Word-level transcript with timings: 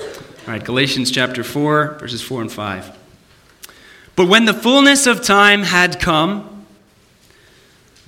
All 0.00 0.06
right, 0.46 0.64
Galatians 0.64 1.10
chapter 1.10 1.42
4, 1.42 1.98
verses 1.98 2.22
4 2.22 2.42
and 2.42 2.52
5. 2.52 2.96
But 4.16 4.28
when 4.28 4.44
the 4.44 4.54
fullness 4.54 5.06
of 5.06 5.22
time 5.22 5.62
had 5.62 6.00
come, 6.00 6.66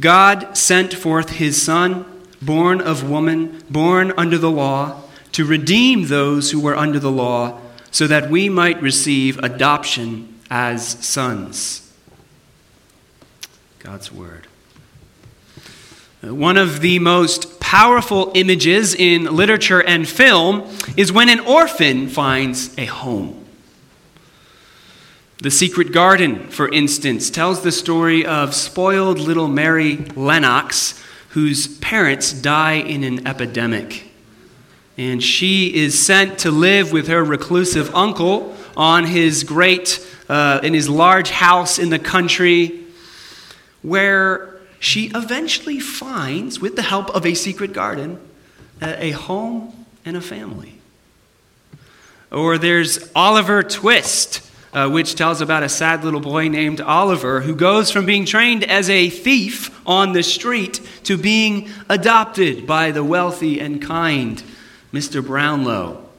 God 0.01 0.57
sent 0.57 0.95
forth 0.95 1.31
his 1.31 1.61
Son, 1.61 2.05
born 2.41 2.81
of 2.81 3.09
woman, 3.09 3.63
born 3.69 4.13
under 4.17 4.39
the 4.39 4.51
law, 4.51 5.03
to 5.33 5.45
redeem 5.45 6.07
those 6.07 6.51
who 6.51 6.61
were 6.61 6.77
under 6.77 6.99
the 6.99 7.11
law, 7.11 7.61
so 7.91 8.07
that 8.07 8.31
we 8.31 8.49
might 8.49 8.81
receive 8.81 9.39
adoption 9.39 10.41
as 10.51 11.05
sons. 11.05 11.93
God's 13.79 14.13
Word. 14.13 14.47
One 16.23 16.57
of 16.57 16.81
the 16.81 16.99
most 16.99 17.60
powerful 17.71 18.33
images 18.35 18.97
in 18.97 19.27
literature 19.27 19.81
and 19.81 20.09
film 20.09 20.69
is 20.97 21.13
when 21.13 21.29
an 21.29 21.39
orphan 21.39 22.09
finds 22.09 22.77
a 22.77 22.85
home. 22.85 23.47
The 25.41 25.53
Secret 25.53 25.93
Garden, 25.93 26.49
for 26.49 26.69
instance, 26.69 27.31
tells 27.31 27.63
the 27.63 27.71
story 27.71 28.27
of 28.27 28.57
spoiled 28.57 29.21
little 29.21 29.47
Mary 29.47 29.99
Lennox, 30.17 31.01
whose 31.29 31.79
parents 31.79 32.33
die 32.33 32.73
in 32.73 33.05
an 33.05 33.25
epidemic. 33.25 34.11
And 34.99 35.23
she 35.23 35.73
is 35.73 35.97
sent 35.97 36.41
to 36.41 36.51
live 36.51 36.91
with 36.91 37.07
her 37.07 37.23
reclusive 37.23 37.95
uncle 37.95 38.53
on 38.77 39.05
his 39.05 39.45
great, 39.45 40.05
uh, 40.29 40.59
in 40.65 40.75
his 40.75 40.89
large 40.89 41.31
house 41.31 41.79
in 41.79 41.91
the 41.91 42.01
country, 42.01 42.85
where 43.83 44.60
she 44.81 45.13
eventually 45.15 45.79
finds, 45.79 46.59
with 46.59 46.75
the 46.75 46.83
help 46.83 47.11
of 47.11 47.25
a 47.25 47.35
secret 47.35 47.73
garden, 47.73 48.19
a 48.83 49.11
home 49.13 49.87
and 50.05 50.17
a 50.17 50.21
family. 50.21 50.81
Or 52.33 52.59
there's 52.59 53.11
Oliver 53.15 53.63
Twist, 53.63 54.41
uh, 54.73 54.89
which 54.89 55.17
tells 55.17 55.43
about 55.43 55.63
a 55.63 55.69
sad 55.69 56.03
little 56.03 56.21
boy 56.21 56.49
named 56.49 56.81
Oliver 56.81 57.43
who 57.43 57.55
goes 57.55 57.91
from 57.91 58.07
being 58.07 58.25
trained 58.25 58.65
as 58.65 58.89
a 58.89 59.11
thief 59.11 59.87
on 59.87 60.13
the 60.13 60.23
street 60.23 60.81
to 61.05 61.19
being 61.19 61.69
adopted 61.89 62.67
by 62.67 62.91
the 62.91 63.05
wealthy 63.05 63.61
and 63.61 63.83
kind 63.83 64.43
Mr. 64.93 65.25
Brownlow. 65.25 66.10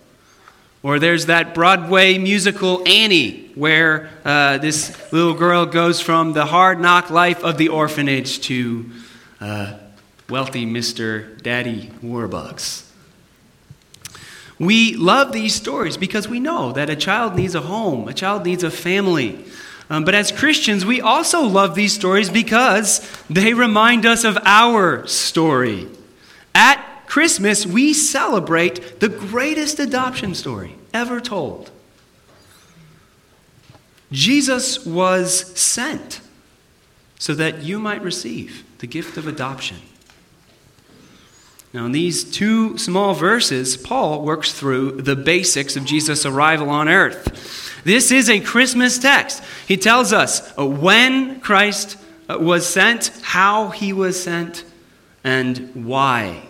Or 0.83 0.97
there's 0.97 1.27
that 1.27 1.53
Broadway 1.53 2.17
musical 2.17 2.81
Annie, 2.87 3.51
where 3.53 4.09
uh, 4.25 4.57
this 4.57 5.11
little 5.13 5.35
girl 5.35 5.67
goes 5.67 6.01
from 6.01 6.33
the 6.33 6.45
hard 6.45 6.79
knock 6.79 7.11
life 7.11 7.43
of 7.43 7.57
the 7.57 7.69
orphanage 7.69 8.41
to 8.41 8.89
uh, 9.39 9.77
wealthy 10.27 10.65
Mr. 10.65 11.39
Daddy 11.41 11.91
Warbucks. 12.03 12.87
We 14.57 14.95
love 14.95 15.31
these 15.31 15.53
stories 15.53 15.97
because 15.97 16.27
we 16.27 16.39
know 16.39 16.71
that 16.71 16.89
a 16.89 16.95
child 16.95 17.35
needs 17.35 17.55
a 17.55 17.61
home, 17.61 18.07
a 18.07 18.13
child 18.13 18.45
needs 18.45 18.63
a 18.63 18.71
family. 18.71 19.43
Um, 19.89 20.05
but 20.05 20.15
as 20.15 20.31
Christians, 20.31 20.85
we 20.85 21.01
also 21.01 21.41
love 21.41 21.75
these 21.75 21.93
stories 21.93 22.29
because 22.29 23.05
they 23.29 23.53
remind 23.53 24.05
us 24.05 24.23
of 24.23 24.37
our 24.45 25.05
story. 25.05 25.87
At 26.55 26.90
Christmas, 27.11 27.65
we 27.65 27.93
celebrate 27.93 29.01
the 29.01 29.09
greatest 29.09 29.79
adoption 29.79 30.33
story 30.33 30.75
ever 30.93 31.19
told. 31.19 31.69
Jesus 34.13 34.85
was 34.85 35.59
sent 35.59 36.21
so 37.19 37.33
that 37.33 37.63
you 37.63 37.79
might 37.79 38.01
receive 38.01 38.63
the 38.77 38.87
gift 38.87 39.17
of 39.17 39.27
adoption. 39.27 39.75
Now, 41.73 41.85
in 41.85 41.91
these 41.91 42.23
two 42.23 42.77
small 42.77 43.13
verses, 43.13 43.75
Paul 43.75 44.23
works 44.23 44.53
through 44.53 45.01
the 45.01 45.17
basics 45.17 45.75
of 45.75 45.83
Jesus' 45.83 46.25
arrival 46.25 46.69
on 46.69 46.87
earth. 46.87 47.81
This 47.83 48.13
is 48.13 48.29
a 48.29 48.39
Christmas 48.39 48.97
text. 48.97 49.43
He 49.67 49.75
tells 49.75 50.13
us 50.13 50.57
uh, 50.57 50.65
when 50.65 51.41
Christ 51.41 51.97
uh, 52.29 52.37
was 52.39 52.65
sent, 52.65 53.11
how 53.21 53.67
he 53.71 53.91
was 53.91 54.23
sent, 54.23 54.63
and 55.25 55.85
why 55.85 56.47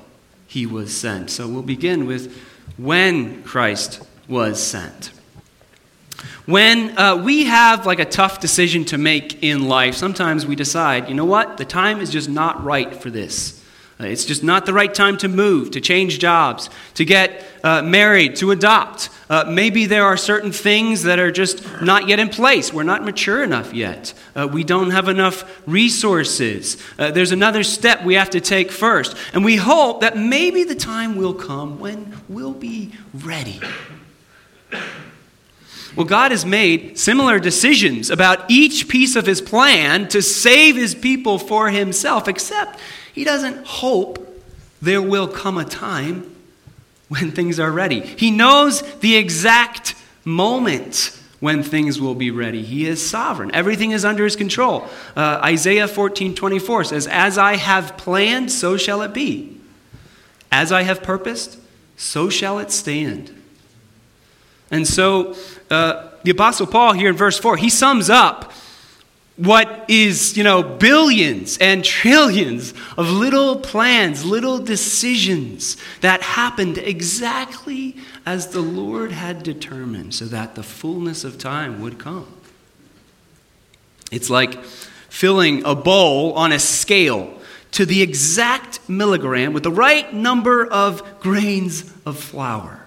he 0.52 0.66
was 0.66 0.94
sent. 0.94 1.30
So 1.30 1.48
we'll 1.48 1.62
begin 1.62 2.06
with 2.06 2.38
when 2.76 3.42
Christ 3.44 4.06
was 4.28 4.62
sent. 4.62 5.12
When 6.46 6.98
uh, 6.98 7.16
we 7.24 7.46
have 7.46 7.86
like 7.86 8.00
a 8.00 8.06
tough 8.06 8.42
decision 8.42 8.84
to 8.86 8.98
make 8.98 9.42
in 9.42 9.70
life, 9.70 9.96
sometimes 9.96 10.46
we 10.46 10.58
decide, 10.58 11.08
you 11.08 11.16
know 11.16 11.24
what, 11.24 11.56
the 11.56 11.64
time 11.64 12.02
is 12.02 12.10
just 12.10 12.28
not 12.28 12.62
right 12.66 12.94
for 12.94 13.10
this. 13.10 13.61
Uh, 14.02 14.06
it's 14.06 14.26
just 14.26 14.44
not 14.44 14.66
the 14.66 14.74
right 14.74 14.94
time 14.94 15.16
to 15.18 15.28
move, 15.28 15.72
to 15.72 15.82
change 15.82 16.18
jobs, 16.18 16.70
to 16.96 17.06
get 17.06 17.46
uh, 17.64 17.84
married, 17.84 18.36
to 18.38 18.50
adopt. 18.50 19.10
Uh, 19.30 19.44
maybe 19.48 19.86
there 19.86 20.06
are 20.06 20.18
certain 20.18 20.52
things 20.52 21.04
that 21.04 21.20
are 21.20 21.32
just 21.32 21.64
not 21.82 22.08
yet 22.08 22.20
in 22.20 22.28
place. 22.28 22.74
We're 22.74 22.84
not 22.84 23.04
mature 23.04 23.44
enough 23.44 23.74
yet. 23.74 24.14
Uh, 24.36 24.48
we 24.52 24.64
don't 24.64 24.90
have 24.90 25.08
enough 25.08 25.62
resources. 25.68 26.82
Uh, 26.98 27.12
there's 27.12 27.32
another 27.32 27.64
step 27.64 28.04
we 28.04 28.16
have 28.16 28.32
to 28.32 28.42
take 28.42 28.72
first. 28.72 29.16
And 29.34 29.46
we 29.46 29.58
hope 29.58 30.02
that 30.02 30.18
maybe 30.18 30.64
the 30.64 30.76
time 30.76 31.16
will 31.16 31.36
come 31.36 31.80
when 31.80 32.18
we'll 32.28 32.54
be 32.54 32.94
ready. 33.14 33.62
Well, 35.96 36.06
God 36.06 36.32
has 36.32 36.46
made 36.46 36.98
similar 36.98 37.40
decisions 37.40 38.10
about 38.10 38.50
each 38.50 38.88
piece 38.88 39.16
of 39.16 39.26
his 39.26 39.42
plan 39.42 40.08
to 40.10 40.22
save 40.22 40.76
his 40.76 40.96
people 40.96 41.38
for 41.38 41.70
himself, 41.70 42.28
except 42.28 42.80
he 43.14 43.24
doesn't 43.24 43.66
hope 43.66 44.42
there 44.82 45.02
will 45.02 45.28
come 45.28 45.58
a 45.58 45.66
time 45.66 46.34
when 47.10 47.32
things 47.32 47.60
are 47.60 47.72
ready. 47.72 48.00
He 48.00 48.32
knows 48.32 48.82
the 49.00 49.18
exact 49.18 49.96
moment 50.24 51.18
when 51.42 51.64
things 51.64 52.00
will 52.00 52.16
be 52.16 52.32
ready. 52.32 52.64
He 52.64 52.88
is 52.88 53.06
sovereign. 53.06 53.54
Everything 53.54 53.92
is 53.92 54.06
under 54.06 54.24
his 54.24 54.36
control. 54.36 54.88
Uh, 55.16 55.42
Isaiah 55.44 55.88
14 55.88 56.36
24 56.36 56.86
says, 56.86 57.08
As 57.08 57.38
I 57.38 57.56
have 57.58 57.98
planned, 57.98 58.52
so 58.52 58.78
shall 58.78 59.02
it 59.02 59.14
be. 59.14 59.58
As 60.52 60.72
I 60.72 60.84
have 60.84 61.04
purposed, 61.04 61.60
so 61.98 62.30
shall 62.30 62.60
it 62.60 62.72
stand. 62.72 63.41
And 64.72 64.88
so 64.88 65.36
uh, 65.70 66.08
the 66.24 66.32
Apostle 66.32 66.66
Paul 66.66 66.94
here 66.94 67.10
in 67.10 67.16
verse 67.16 67.38
4, 67.38 67.58
he 67.58 67.70
sums 67.70 68.10
up 68.10 68.54
what 69.38 69.86
is, 69.88 70.38
you 70.38 70.44
know, 70.44 70.62
billions 70.62 71.58
and 71.58 71.84
trillions 71.84 72.74
of 72.98 73.10
little 73.10 73.58
plans, 73.58 74.24
little 74.24 74.60
decisions 74.60 75.78
that 76.02 76.22
happened 76.22 76.78
exactly 76.78 77.98
as 78.26 78.48
the 78.48 78.62
Lord 78.62 79.12
had 79.12 79.42
determined 79.42 80.14
so 80.14 80.26
that 80.26 80.56
the 80.56 80.64
fullness 80.64 81.24
of 81.24 81.38
time 81.38 81.82
would 81.82 81.98
come. 81.98 82.28
It's 84.12 84.30
like 84.30 84.64
filling 84.64 85.66
a 85.66 85.74
bowl 85.74 86.34
on 86.34 86.52
a 86.52 86.60
scale 86.60 87.34
to 87.72 87.86
the 87.86 88.02
exact 88.02 88.88
milligram 88.90 89.54
with 89.54 89.64
the 89.64 89.72
right 89.72 90.14
number 90.14 90.66
of 90.66 91.22
grains 91.22 91.92
of 92.06 92.20
flour. 92.20 92.86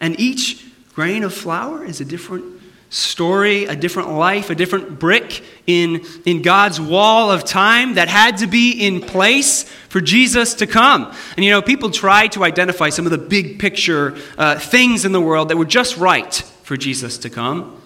And 0.00 0.18
each 0.18 0.65
grain 0.96 1.24
of 1.24 1.34
flour 1.34 1.84
is 1.84 2.00
a 2.00 2.06
different 2.06 2.58
story, 2.88 3.66
a 3.66 3.76
different 3.76 4.10
life, 4.12 4.48
a 4.48 4.54
different 4.54 4.98
brick 4.98 5.44
in, 5.66 6.02
in 6.24 6.40
God's 6.40 6.80
wall 6.80 7.30
of 7.30 7.44
time 7.44 7.96
that 7.96 8.08
had 8.08 8.38
to 8.38 8.46
be 8.46 8.72
in 8.72 9.02
place 9.02 9.64
for 9.90 10.00
Jesus 10.00 10.54
to 10.54 10.66
come. 10.66 11.14
And 11.36 11.44
you 11.44 11.50
know, 11.50 11.60
people 11.60 11.90
try 11.90 12.28
to 12.28 12.44
identify 12.44 12.88
some 12.88 13.04
of 13.04 13.10
the 13.10 13.18
big 13.18 13.58
picture 13.58 14.16
uh, 14.38 14.58
things 14.58 15.04
in 15.04 15.12
the 15.12 15.20
world 15.20 15.50
that 15.50 15.58
were 15.58 15.66
just 15.66 15.98
right 15.98 16.32
for 16.62 16.78
Jesus 16.78 17.18
to 17.18 17.28
come. 17.28 17.78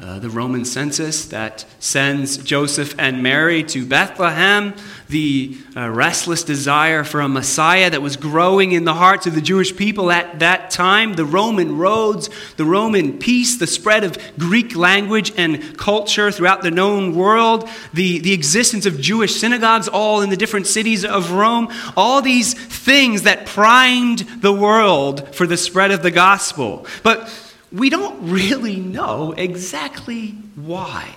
Uh, 0.00 0.20
the 0.20 0.30
Roman 0.30 0.64
census 0.64 1.24
that 1.24 1.64
sends 1.80 2.36
Joseph 2.36 2.94
and 3.00 3.20
Mary 3.20 3.64
to 3.64 3.84
Bethlehem, 3.84 4.74
the 5.08 5.58
uh, 5.76 5.90
restless 5.90 6.44
desire 6.44 7.02
for 7.02 7.20
a 7.20 7.28
Messiah 7.28 7.90
that 7.90 8.00
was 8.00 8.16
growing 8.16 8.70
in 8.70 8.84
the 8.84 8.94
hearts 8.94 9.26
of 9.26 9.34
the 9.34 9.40
Jewish 9.40 9.74
people 9.76 10.12
at 10.12 10.38
that 10.38 10.70
time, 10.70 11.14
the 11.14 11.24
Roman 11.24 11.78
roads, 11.78 12.30
the 12.56 12.64
Roman 12.64 13.18
peace, 13.18 13.58
the 13.58 13.66
spread 13.66 14.04
of 14.04 14.16
Greek 14.38 14.76
language 14.76 15.32
and 15.36 15.76
culture 15.76 16.30
throughout 16.30 16.62
the 16.62 16.70
known 16.70 17.16
world, 17.16 17.68
the, 17.92 18.20
the 18.20 18.32
existence 18.32 18.86
of 18.86 19.00
Jewish 19.00 19.34
synagogues 19.34 19.88
all 19.88 20.20
in 20.20 20.30
the 20.30 20.36
different 20.36 20.68
cities 20.68 21.04
of 21.04 21.32
Rome, 21.32 21.72
all 21.96 22.22
these 22.22 22.54
things 22.54 23.22
that 23.22 23.46
primed 23.46 24.20
the 24.42 24.52
world 24.52 25.34
for 25.34 25.48
the 25.48 25.56
spread 25.56 25.90
of 25.90 26.04
the 26.04 26.12
gospel. 26.12 26.86
But 27.02 27.28
we 27.72 27.90
don't 27.90 28.30
really 28.30 28.76
know 28.76 29.32
exactly 29.32 30.28
why 30.56 31.14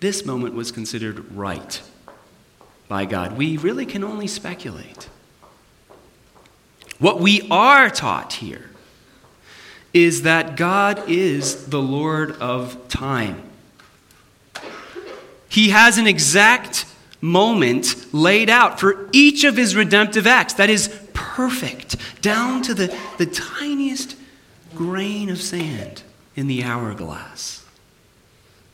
this 0.00 0.24
moment 0.24 0.54
was 0.54 0.72
considered 0.72 1.30
right 1.32 1.82
by 2.88 3.04
God. 3.04 3.36
We 3.36 3.56
really 3.56 3.86
can 3.86 4.02
only 4.02 4.26
speculate. 4.26 5.08
What 6.98 7.20
we 7.20 7.46
are 7.50 7.88
taught 7.90 8.34
here 8.34 8.70
is 9.92 10.22
that 10.22 10.56
God 10.56 11.08
is 11.08 11.66
the 11.66 11.80
Lord 11.80 12.32
of 12.40 12.88
time. 12.88 13.42
He 15.48 15.70
has 15.70 15.98
an 15.98 16.06
exact 16.06 16.86
moment 17.20 18.14
laid 18.14 18.48
out 18.48 18.80
for 18.80 19.08
each 19.12 19.44
of 19.44 19.56
his 19.56 19.76
redemptive 19.76 20.26
acts 20.26 20.54
that 20.54 20.70
is 20.70 20.88
perfect, 21.12 21.96
down 22.22 22.62
to 22.62 22.72
the, 22.72 22.96
the 23.18 23.26
tiniest 23.26 24.16
grain 24.74 25.30
of 25.30 25.40
sand 25.40 26.02
in 26.36 26.46
the 26.46 26.62
hourglass. 26.62 27.60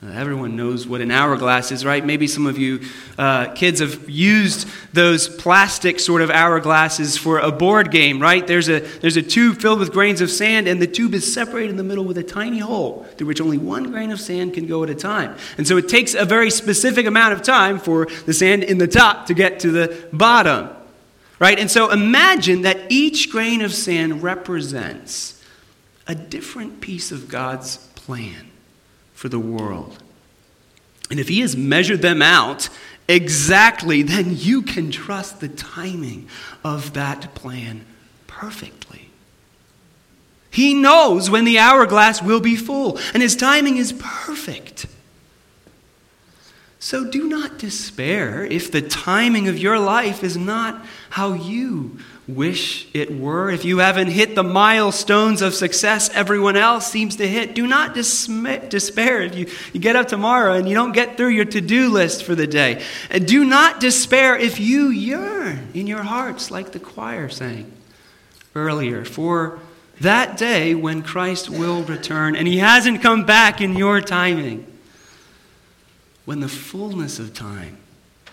Everyone 0.02 0.56
knows 0.56 0.87
what 0.87 1.00
an 1.00 1.10
hourglass 1.10 1.72
is, 1.72 1.84
right? 1.84 2.04
Maybe 2.04 2.26
some 2.26 2.46
of 2.46 2.58
you 2.58 2.81
uh, 3.19 3.52
kids 3.54 3.81
have 3.81 4.08
used 4.08 4.69
those 4.93 5.26
plastic 5.28 5.98
sort 5.98 6.20
of 6.20 6.28
hourglasses 6.28 7.19
for 7.19 7.38
a 7.38 7.50
board 7.50 7.90
game, 7.90 8.20
right? 8.20 8.46
There's 8.46 8.69
a, 8.69 8.81
there's 8.81 9.16
a 9.16 9.22
tube 9.22 9.58
filled 9.58 9.81
with 9.81 9.93
grains 9.93 10.20
of 10.20 10.31
sand, 10.31 10.69
and 10.69 10.81
the 10.81 10.87
tube 10.87 11.14
is 11.14 11.32
separated 11.32 11.70
in 11.70 11.76
the 11.76 11.82
middle 11.82 12.04
with 12.04 12.19
a 12.19 12.22
tiny 12.22 12.58
hole 12.58 13.04
through 13.16 13.26
which 13.26 13.40
only 13.40 13.58
one 13.58 13.90
grain 13.90 14.10
of 14.10 14.20
sand 14.20 14.54
can 14.54 14.66
go 14.66 14.84
at 14.84 14.90
a 14.90 14.94
time. 14.94 15.34
And 15.56 15.66
so 15.66 15.78
it 15.78 15.88
takes 15.88 16.14
a 16.14 16.26
very 16.26 16.50
specific 16.50 17.06
amount 17.06 17.32
of 17.32 17.42
time 17.42 17.78
for 17.78 18.06
the 18.26 18.34
sand 18.34 18.64
in 18.64 18.78
the 18.78 18.88
top 18.88 19.26
to 19.26 19.34
get 19.34 19.60
to 19.60 19.70
the 19.70 20.08
bottom, 20.12 20.69
right? 21.38 21.58
And 21.58 21.70
so 21.70 21.90
imagine 21.90 22.62
that 22.62 22.78
each 22.90 23.31
grain 23.32 23.62
of 23.62 23.72
sand 23.72 24.22
represents 24.22 25.36
a 26.06 26.14
different 26.14 26.81
piece 26.81 27.12
of 27.12 27.29
God's 27.29 27.79
plan 27.94 28.50
for 29.14 29.29
the 29.29 29.38
world. 29.38 30.03
And 31.11 31.20
if 31.20 31.29
He 31.29 31.41
has 31.41 31.56
measured 31.56 32.03
them 32.03 32.23
out 32.23 32.69
exactly, 33.08 34.03
then 34.03 34.37
you 34.37 34.62
can 34.62 34.91
trust 34.91 35.41
the 35.41 35.49
timing 35.49 36.29
of 36.64 36.93
that 36.94 37.35
plan 37.35 37.85
perfectly. 38.26 39.11
He 40.50 40.75
knows 40.75 41.29
when 41.29 41.44
the 41.44 41.58
hourglass 41.58 42.23
will 42.23 42.41
be 42.41 42.56
full, 42.56 42.99
and 43.12 43.23
His 43.23 43.37
timing 43.37 43.76
is 43.76 43.93
perfect. 43.93 44.87
So 46.87 47.05
do 47.05 47.27
not 47.27 47.59
despair 47.59 48.44
if 48.44 48.71
the 48.71 48.81
timing 48.81 49.49
of 49.49 49.59
your 49.59 49.77
life 49.77 50.23
is 50.23 50.37
not 50.37 50.87
how 51.11 51.33
you 51.33 51.99
wish 52.29 52.87
it 52.94 53.11
were. 53.11 53.50
If 53.50 53.65
you 53.65 53.79
haven't 53.79 54.06
hit 54.06 54.37
the 54.37 54.44
milestones 54.44 55.43
of 55.43 55.53
success 55.53 56.09
everyone 56.11 56.56
else 56.56 56.87
seems 56.87 57.17
to 57.17 57.27
hit, 57.27 57.56
do 57.56 57.67
not 57.67 57.93
despair 57.93 59.23
if 59.23 59.35
you, 59.35 59.49
you 59.73 59.81
get 59.81 59.97
up 59.97 60.06
tomorrow 60.06 60.53
and 60.53 60.69
you 60.69 60.77
don't 60.77 60.93
get 60.93 61.17
through 61.17 61.31
your 61.31 61.44
to 61.47 61.61
do 61.61 61.91
list 61.91 62.23
for 62.23 62.37
the 62.37 62.47
day. 62.47 62.85
And 63.11 63.27
do 63.27 63.44
not 63.44 63.81
despair 63.81 64.37
if 64.37 64.61
you 64.61 64.91
yearn 64.91 65.67
in 65.75 65.88
your 65.88 66.05
hearts, 66.05 66.53
like 66.53 66.71
the 66.71 66.79
choir 66.79 67.29
sang 67.29 67.73
earlier, 68.55 69.05
for 69.05 69.59
that 70.03 70.37
day 70.37 70.77
when 70.77 71.03
Christ 71.03 71.50
will 71.50 71.83
return 71.83 72.37
and 72.37 72.47
he 72.47 72.59
hasn't 72.59 73.03
come 73.03 73.27
back 73.27 73.61
in 73.61 73.75
your 73.75 74.00
timing. 74.00 74.75
When 76.26 76.40
the 76.40 76.49
fullness 76.49 77.19
of 77.19 77.32
time 77.32 77.78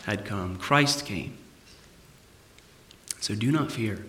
had 0.04 0.26
come, 0.26 0.58
Christ 0.58 1.06
came 1.06 1.38
so 3.24 3.36
do 3.36 3.54
not 3.54 3.72
fear. 3.72 4.04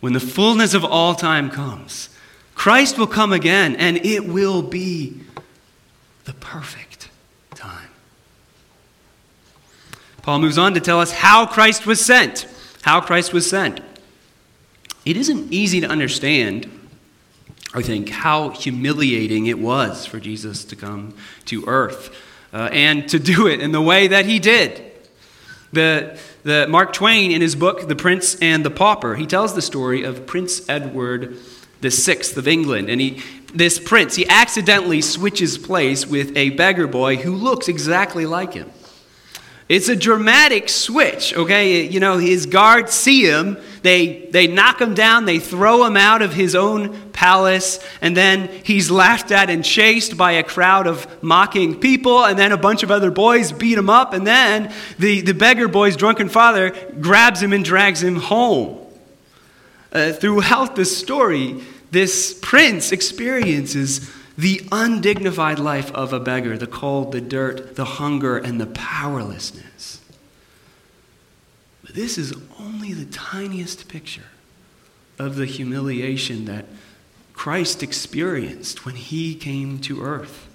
When 0.00 0.14
the 0.14 0.20
fullness 0.20 0.72
of 0.72 0.82
all 0.82 1.14
time 1.14 1.50
comes, 1.50 2.08
Christ 2.54 2.96
will 2.96 3.06
come 3.06 3.34
again, 3.34 3.76
and 3.76 3.98
it 3.98 4.26
will 4.26 4.62
be 4.62 5.20
the 6.24 6.32
perfect 6.32 7.10
time. 7.54 7.90
Paul 10.22 10.38
moves 10.38 10.56
on 10.56 10.72
to 10.72 10.80
tell 10.80 11.02
us 11.02 11.12
how 11.12 11.44
Christ 11.44 11.86
was 11.86 12.02
sent. 12.02 12.46
How 12.80 13.02
Christ 13.02 13.34
was 13.34 13.48
sent. 13.48 13.80
It 15.04 15.18
isn't 15.18 15.52
easy 15.52 15.82
to 15.82 15.86
understand, 15.86 16.70
I 17.74 17.82
think, 17.82 18.08
how 18.08 18.50
humiliating 18.50 19.48
it 19.48 19.58
was 19.58 20.06
for 20.06 20.18
Jesus 20.18 20.64
to 20.64 20.76
come 20.76 21.14
to 21.44 21.62
earth 21.66 22.16
uh, 22.52 22.68
and 22.72 23.08
to 23.08 23.18
do 23.18 23.46
it 23.46 23.60
in 23.60 23.72
the 23.72 23.80
way 23.80 24.08
that 24.08 24.26
he 24.26 24.38
did. 24.38 24.82
The, 25.72 26.18
the, 26.42 26.66
Mark 26.68 26.92
Twain, 26.92 27.30
in 27.30 27.40
his 27.40 27.54
book, 27.54 27.86
The 27.86 27.96
Prince 27.96 28.34
and 28.40 28.64
the 28.64 28.70
Pauper, 28.70 29.14
he 29.14 29.26
tells 29.26 29.54
the 29.54 29.62
story 29.62 30.02
of 30.02 30.26
Prince 30.26 30.68
Edward 30.68 31.36
VI 31.80 32.20
of 32.36 32.48
England. 32.48 32.90
And 32.90 33.00
he, 33.00 33.22
this 33.54 33.78
prince, 33.78 34.16
he 34.16 34.28
accidentally 34.28 35.00
switches 35.00 35.58
place 35.58 36.06
with 36.06 36.36
a 36.36 36.50
beggar 36.50 36.86
boy 36.86 37.16
who 37.16 37.34
looks 37.34 37.68
exactly 37.68 38.26
like 38.26 38.54
him. 38.54 38.70
It's 39.70 39.88
a 39.88 39.94
dramatic 39.94 40.68
switch, 40.68 41.32
okay? 41.32 41.88
You 41.88 42.00
know, 42.00 42.18
his 42.18 42.46
guards 42.46 42.92
see 42.92 43.24
him, 43.24 43.56
they, 43.82 44.26
they 44.32 44.48
knock 44.48 44.80
him 44.80 44.94
down, 44.94 45.26
they 45.26 45.38
throw 45.38 45.84
him 45.84 45.96
out 45.96 46.22
of 46.22 46.34
his 46.34 46.56
own 46.56 47.12
palace, 47.12 47.78
and 48.00 48.16
then 48.16 48.48
he's 48.64 48.90
laughed 48.90 49.30
at 49.30 49.48
and 49.48 49.64
chased 49.64 50.16
by 50.16 50.32
a 50.32 50.42
crowd 50.42 50.88
of 50.88 51.22
mocking 51.22 51.78
people, 51.78 52.24
and 52.24 52.36
then 52.36 52.50
a 52.50 52.56
bunch 52.56 52.82
of 52.82 52.90
other 52.90 53.12
boys 53.12 53.52
beat 53.52 53.78
him 53.78 53.88
up, 53.88 54.12
and 54.12 54.26
then 54.26 54.74
the, 54.98 55.20
the 55.20 55.34
beggar 55.34 55.68
boy's 55.68 55.94
drunken 55.94 56.28
father 56.28 56.74
grabs 57.00 57.40
him 57.40 57.52
and 57.52 57.64
drags 57.64 58.02
him 58.02 58.16
home. 58.16 58.76
Uh, 59.92 60.10
throughout 60.10 60.74
the 60.74 60.84
story, 60.84 61.62
this 61.92 62.36
prince 62.42 62.90
experiences 62.90 64.10
the 64.36 64.66
undignified 64.72 65.58
life 65.58 65.90
of 65.92 66.12
a 66.12 66.20
beggar, 66.20 66.56
the 66.56 66.66
cold, 66.66 67.12
the 67.12 67.20
dirt, 67.20 67.76
the 67.76 67.84
hunger, 67.84 68.38
and 68.38 68.60
the 68.60 68.66
powerlessness. 68.66 70.00
But 71.82 71.94
this 71.94 72.16
is 72.16 72.34
only 72.58 72.92
the 72.92 73.10
tiniest 73.10 73.88
picture 73.88 74.28
of 75.18 75.36
the 75.36 75.46
humiliation 75.46 76.46
that 76.46 76.66
Christ 77.32 77.82
experienced 77.82 78.84
when 78.84 78.94
he 78.94 79.34
came 79.34 79.78
to 79.80 80.02
earth. 80.02 80.46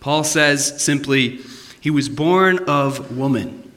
Paul 0.00 0.24
says 0.24 0.82
simply, 0.82 1.40
He 1.80 1.90
was 1.90 2.08
born 2.08 2.58
of 2.66 3.16
woman. 3.16 3.71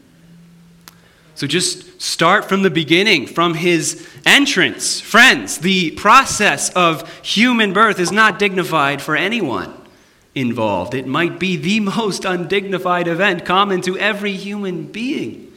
So 1.35 1.47
just 1.47 2.01
start 2.01 2.45
from 2.45 2.61
the 2.61 2.69
beginning, 2.69 3.27
from 3.27 3.55
his 3.55 4.07
entrance. 4.25 5.01
Friends, 5.01 5.57
the 5.57 5.91
process 5.91 6.69
of 6.71 7.09
human 7.25 7.73
birth 7.73 7.99
is 7.99 8.11
not 8.11 8.39
dignified 8.39 9.01
for 9.01 9.17
anyone 9.17 9.73
involved. 10.33 10.93
It 10.93 11.07
might 11.07 11.37
be 11.37 11.57
the 11.57 11.79
most 11.97 12.23
undignified 12.23 13.07
event 13.07 13.45
common 13.45 13.81
to 13.81 13.97
every 13.97 14.33
human 14.33 14.85
being. 14.85 15.51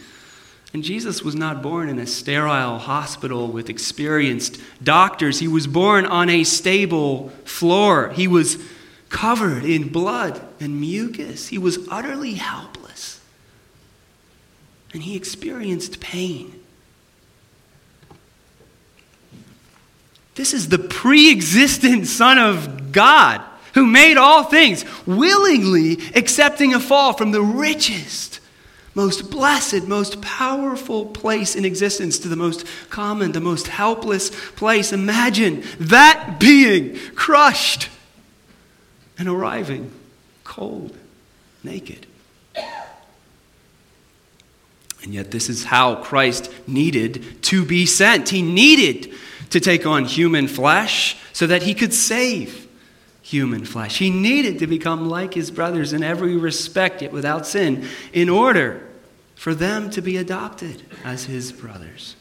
And 0.74 0.82
Jesus 0.82 1.22
was 1.22 1.34
not 1.34 1.62
born 1.62 1.88
in 1.88 1.98
a 1.98 2.06
sterile 2.06 2.78
hospital 2.78 3.48
with 3.48 3.70
experienced 3.70 4.60
doctors. 4.82 5.38
He 5.38 5.48
was 5.48 5.66
born 5.66 6.04
on 6.04 6.28
a 6.28 6.44
stable 6.44 7.30
floor. 7.44 8.10
He 8.10 8.28
was 8.28 8.58
covered 9.08 9.64
in 9.64 9.88
blood 9.88 10.40
and 10.60 10.78
mucus. 10.80 11.48
He 11.48 11.56
was 11.56 11.78
utterly 11.88 12.34
helpless 12.34 12.77
and 14.92 15.02
he 15.02 15.16
experienced 15.16 16.00
pain. 16.00 16.58
This 20.34 20.54
is 20.54 20.68
the 20.68 20.78
pre 20.78 21.32
existent 21.32 22.06
Son 22.06 22.38
of 22.38 22.92
God 22.92 23.42
who 23.74 23.86
made 23.86 24.16
all 24.16 24.44
things, 24.44 24.84
willingly 25.06 25.98
accepting 26.14 26.74
a 26.74 26.80
fall 26.80 27.12
from 27.12 27.32
the 27.32 27.42
richest, 27.42 28.40
most 28.94 29.30
blessed, 29.30 29.84
most 29.84 30.20
powerful 30.22 31.06
place 31.06 31.54
in 31.54 31.64
existence 31.64 32.18
to 32.20 32.28
the 32.28 32.36
most 32.36 32.66
common, 32.90 33.32
the 33.32 33.40
most 33.40 33.68
helpless 33.68 34.30
place. 34.52 34.92
Imagine 34.92 35.62
that 35.78 36.38
being 36.38 36.98
crushed 37.14 37.88
and 39.18 39.28
arriving 39.28 39.92
cold, 40.44 40.96
naked. 41.62 42.07
And 45.02 45.14
yet, 45.14 45.30
this 45.30 45.48
is 45.48 45.64
how 45.64 45.96
Christ 45.96 46.50
needed 46.66 47.42
to 47.44 47.64
be 47.64 47.86
sent. 47.86 48.30
He 48.30 48.42
needed 48.42 49.12
to 49.50 49.60
take 49.60 49.86
on 49.86 50.04
human 50.04 50.48
flesh 50.48 51.16
so 51.32 51.46
that 51.46 51.62
he 51.62 51.74
could 51.74 51.94
save 51.94 52.66
human 53.22 53.64
flesh. 53.64 53.98
He 53.98 54.10
needed 54.10 54.58
to 54.58 54.66
become 54.66 55.08
like 55.08 55.34
his 55.34 55.50
brothers 55.50 55.92
in 55.92 56.02
every 56.02 56.36
respect, 56.36 57.02
yet 57.02 57.12
without 57.12 57.46
sin, 57.46 57.86
in 58.12 58.28
order 58.28 58.82
for 59.34 59.54
them 59.54 59.90
to 59.90 60.02
be 60.02 60.16
adopted 60.16 60.82
as 61.04 61.26
his 61.26 61.52
brothers. 61.52 62.16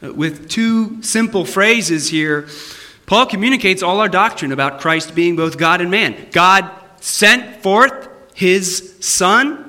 With 0.00 0.48
two 0.48 1.02
simple 1.02 1.44
phrases 1.44 2.10
here, 2.10 2.46
Paul 3.06 3.26
communicates 3.26 3.82
all 3.82 4.00
our 4.00 4.08
doctrine 4.08 4.52
about 4.52 4.80
Christ 4.80 5.14
being 5.14 5.34
both 5.34 5.58
God 5.58 5.80
and 5.80 5.90
man. 5.90 6.28
God 6.30 6.70
sent 7.00 7.62
forth 7.62 8.08
his 8.34 8.96
Son 9.00 9.67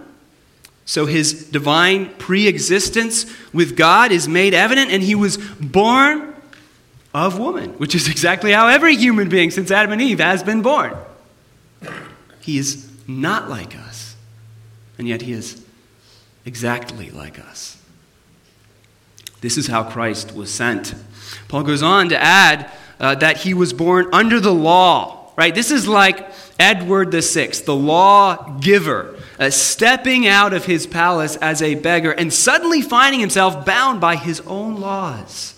so 0.89 1.05
his 1.05 1.43
divine 1.51 2.09
pre 2.15 2.47
existence 2.47 3.27
with 3.53 3.77
God 3.77 4.11
is 4.11 4.27
made 4.27 4.55
evident, 4.55 4.89
and 4.89 5.03
he 5.03 5.13
was 5.13 5.37
born 5.37 6.33
of 7.13 7.37
woman, 7.37 7.73
which 7.73 7.93
is 7.93 8.09
exactly 8.09 8.51
how 8.53 8.65
every 8.65 8.95
human 8.95 9.29
being 9.29 9.51
since 9.51 9.69
Adam 9.69 9.91
and 9.91 10.01
Eve 10.01 10.19
has 10.19 10.41
been 10.41 10.63
born. 10.63 10.95
He 12.41 12.57
is 12.57 12.89
not 13.07 13.51
like 13.51 13.77
us, 13.77 14.15
and 14.97 15.07
yet 15.07 15.21
he 15.21 15.31
is 15.31 15.63
exactly 16.43 17.11
like 17.11 17.37
us. 17.37 17.77
This 19.41 19.59
is 19.59 19.67
how 19.67 19.83
Christ 19.83 20.33
was 20.33 20.51
sent. 20.51 20.95
Paul 21.49 21.61
goes 21.61 21.83
on 21.83 22.09
to 22.09 22.19
add 22.19 22.71
uh, 22.99 23.13
that 23.13 23.37
he 23.37 23.53
was 23.53 23.73
born 23.73 24.09
under 24.11 24.39
the 24.39 24.55
law, 24.55 25.18
right? 25.39 25.55
This 25.55 25.71
is 25.71 25.87
like 25.87 26.29
Edward 26.59 27.13
VI, 27.13 27.47
the 27.65 27.73
law 27.73 28.57
giver 28.59 29.15
uh, 29.39 29.49
stepping 29.49 30.27
out 30.27 30.51
of 30.51 30.65
his 30.65 30.85
palace 30.85 31.37
as 31.37 31.61
a 31.61 31.75
beggar 31.75 32.11
and 32.11 32.33
suddenly 32.33 32.81
finding 32.81 33.21
himself 33.21 33.65
bound 33.65 34.01
by 34.01 34.17
his 34.17 34.41
own 34.41 34.81
laws. 34.81 35.55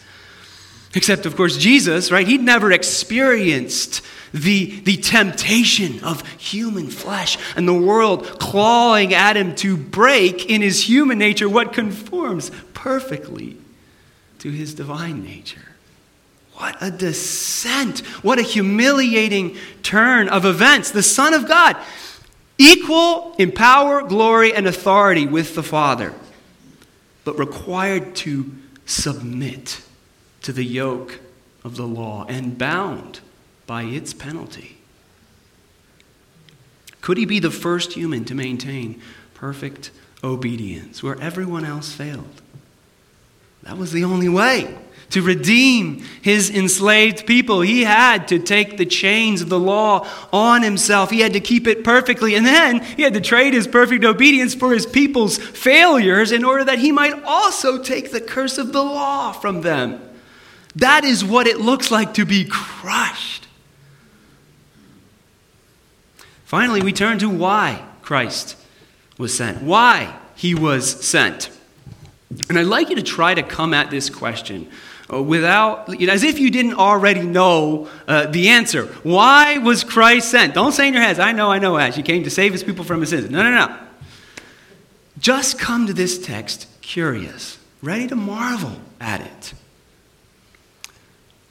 Except, 0.93 1.25
of 1.25 1.35
course, 1.35 1.57
Jesus, 1.57 2.11
right? 2.11 2.27
He'd 2.27 2.43
never 2.43 2.71
experienced 2.71 4.03
the, 4.31 4.81
the 4.81 4.97
temptation 4.97 6.03
of 6.03 6.27
human 6.33 6.91
flesh 6.91 7.39
and 7.55 7.67
the 7.67 7.73
world 7.73 8.39
clawing 8.39 9.15
at 9.15 9.35
him 9.35 9.55
to 9.55 9.75
break 9.75 10.45
in 10.45 10.61
his 10.61 10.87
human 10.87 11.17
nature 11.17 11.49
what 11.49 11.73
conforms 11.73 12.51
perfectly 12.75 13.57
to 14.37 14.51
his 14.51 14.75
divine 14.75 15.23
nature. 15.23 15.70
What 16.61 16.77
a 16.79 16.91
descent. 16.91 18.05
What 18.23 18.37
a 18.37 18.43
humiliating 18.43 19.57
turn 19.81 20.29
of 20.29 20.45
events. 20.45 20.91
The 20.91 21.01
Son 21.01 21.33
of 21.33 21.47
God, 21.47 21.75
equal 22.59 23.33
in 23.39 23.51
power, 23.51 24.03
glory, 24.03 24.53
and 24.53 24.67
authority 24.67 25.25
with 25.25 25.55
the 25.55 25.63
Father, 25.63 26.13
but 27.23 27.39
required 27.39 28.13
to 28.17 28.51
submit 28.85 29.81
to 30.43 30.53
the 30.53 30.63
yoke 30.63 31.19
of 31.63 31.77
the 31.77 31.87
law 31.87 32.27
and 32.29 32.59
bound 32.59 33.21
by 33.65 33.81
its 33.81 34.13
penalty. 34.13 34.77
Could 37.01 37.17
he 37.17 37.25
be 37.25 37.39
the 37.39 37.49
first 37.49 37.93
human 37.93 38.23
to 38.25 38.35
maintain 38.35 39.01
perfect 39.33 39.89
obedience 40.23 41.01
where 41.01 41.19
everyone 41.19 41.65
else 41.65 41.91
failed? 41.91 42.43
That 43.63 43.79
was 43.79 43.91
the 43.91 44.03
only 44.03 44.29
way. 44.29 44.77
To 45.11 45.21
redeem 45.21 46.03
his 46.21 46.49
enslaved 46.49 47.25
people, 47.25 47.59
he 47.59 47.83
had 47.83 48.29
to 48.29 48.39
take 48.39 48.77
the 48.77 48.85
chains 48.85 49.41
of 49.41 49.49
the 49.49 49.59
law 49.59 50.07
on 50.31 50.63
himself. 50.63 51.09
He 51.09 51.19
had 51.19 51.33
to 51.33 51.41
keep 51.41 51.67
it 51.67 51.83
perfectly. 51.83 52.33
And 52.35 52.45
then 52.45 52.79
he 52.79 53.03
had 53.03 53.13
to 53.15 53.21
trade 53.21 53.53
his 53.53 53.67
perfect 53.67 54.05
obedience 54.05 54.55
for 54.55 54.73
his 54.73 54.85
people's 54.85 55.37
failures 55.37 56.31
in 56.31 56.45
order 56.45 56.63
that 56.63 56.79
he 56.79 56.93
might 56.93 57.23
also 57.23 57.83
take 57.83 58.11
the 58.11 58.21
curse 58.21 58.57
of 58.57 58.71
the 58.71 58.83
law 58.83 59.33
from 59.33 59.61
them. 59.61 60.01
That 60.77 61.03
is 61.03 61.25
what 61.25 61.45
it 61.45 61.59
looks 61.59 61.91
like 61.91 62.13
to 62.13 62.25
be 62.25 62.45
crushed. 62.45 63.47
Finally, 66.45 66.81
we 66.81 66.93
turn 66.93 67.19
to 67.19 67.29
why 67.29 67.85
Christ 68.01 68.55
was 69.17 69.33
sent, 69.33 69.61
why 69.61 70.17
he 70.35 70.55
was 70.55 71.05
sent. 71.05 71.49
And 72.49 72.57
I'd 72.57 72.65
like 72.65 72.89
you 72.89 72.95
to 72.95 73.01
try 73.01 73.33
to 73.33 73.43
come 73.43 73.73
at 73.73 73.89
this 73.89 74.09
question 74.09 74.69
uh, 75.11 75.21
without, 75.21 75.99
you 75.99 76.07
know, 76.07 76.13
as 76.13 76.23
if 76.23 76.39
you 76.39 76.49
didn't 76.49 76.75
already 76.75 77.23
know 77.23 77.89
uh, 78.07 78.27
the 78.27 78.49
answer. 78.49 78.85
Why 79.03 79.57
was 79.57 79.83
Christ 79.83 80.31
sent? 80.31 80.53
Don't 80.53 80.71
say 80.71 80.87
in 80.87 80.93
your 80.93 81.03
heads, 81.03 81.19
I 81.19 81.31
know, 81.33 81.51
I 81.51 81.59
know, 81.59 81.75
as 81.75 81.95
he 81.95 82.03
came 82.03 82.23
to 82.23 82.29
save 82.29 82.53
his 82.53 82.63
people 82.63 82.85
from 82.85 83.01
his 83.01 83.09
sins. 83.09 83.29
No, 83.29 83.43
no, 83.43 83.51
no. 83.51 83.77
Just 85.19 85.59
come 85.59 85.87
to 85.87 85.93
this 85.93 86.17
text 86.17 86.67
curious, 86.81 87.59
ready 87.81 88.07
to 88.07 88.15
marvel 88.15 88.77
at 88.99 89.21
it. 89.21 89.53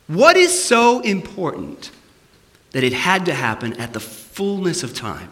What 0.06 0.36
is 0.36 0.64
so 0.64 1.00
important 1.00 1.90
that 2.72 2.82
it 2.82 2.92
had 2.92 3.26
to 3.26 3.34
happen 3.34 3.74
at 3.74 3.92
the 3.92 4.00
fullness 4.00 4.82
of 4.82 4.94
time? 4.94 5.30